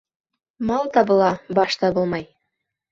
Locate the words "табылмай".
1.85-2.31